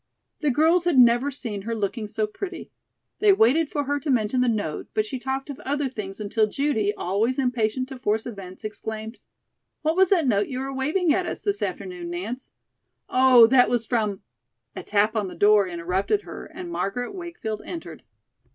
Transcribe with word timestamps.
The 0.39 0.49
girls 0.49 0.85
had 0.85 0.97
never 0.97 1.29
seen 1.29 1.61
her 1.61 1.75
looking 1.75 2.07
so 2.07 2.25
pretty. 2.25 2.71
They 3.19 3.31
waited 3.31 3.69
for 3.69 3.83
her 3.83 3.99
to 3.99 4.09
mention 4.09 4.41
the 4.41 4.49
note, 4.49 4.87
but 4.95 5.05
she 5.05 5.19
talked 5.19 5.47
of 5.51 5.59
other 5.59 5.87
things 5.89 6.19
until 6.19 6.47
Judy, 6.47 6.91
always 6.95 7.37
impatient 7.37 7.87
to 7.89 7.99
force 7.99 8.25
events, 8.25 8.63
exclaimed: 8.63 9.19
"What 9.83 9.95
was 9.95 10.09
that 10.09 10.25
note 10.25 10.47
you 10.47 10.59
were 10.59 10.73
waving 10.73 11.13
at 11.13 11.27
us 11.27 11.43
this 11.43 11.61
afternoon, 11.61 12.09
Nance?" 12.09 12.49
"Oh, 13.09 13.45
that 13.45 13.69
was 13.69 13.85
from" 13.85 14.23
A 14.75 14.81
tap 14.81 15.15
on 15.15 15.27
the 15.27 15.35
door 15.35 15.67
interrupted 15.67 16.23
her 16.23 16.45
and 16.51 16.71
Margaret 16.71 17.13
Wakefield 17.13 17.61
entered. 17.63 18.01